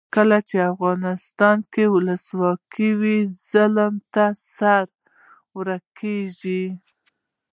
کله 0.15 0.37
چې 0.49 0.57
افغانستان 0.71 1.57
کې 1.73 1.83
ولسواکي 1.93 2.89
وي 3.01 3.17
ظالم 3.49 3.93
ته 4.13 4.25
سزا 4.45 4.75
ورکول 5.57 5.91
کیږي. 5.99 6.63